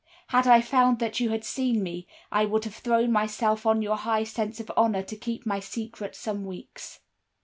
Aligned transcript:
Had 0.29 0.47
I 0.47 0.61
found 0.61 0.97
that 0.97 1.19
you 1.19 1.29
had 1.29 1.45
seen 1.45 1.83
me, 1.83 2.07
I 2.31 2.43
would 2.45 2.63
have 2.63 2.73
thrown 2.73 3.11
myself 3.11 3.67
on 3.67 3.83
your 3.83 3.97
high 3.97 4.23
sense 4.23 4.59
of 4.59 4.71
honor 4.75 5.03
to 5.03 5.15
keep 5.15 5.45
my 5.45 5.59
secret 5.59 6.15
some 6.15 6.43
weeks. 6.43 7.01